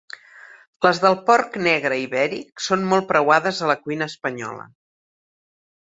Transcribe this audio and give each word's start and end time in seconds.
Les 0.85 1.01
del 1.03 1.17
porc 1.27 1.59
negre 1.67 1.99
ibèric 2.05 2.65
són 2.69 2.89
molt 2.95 3.09
preuades 3.15 3.61
a 3.67 3.69
la 3.73 3.79
cuina 3.85 4.11
espanyola. 4.15 4.69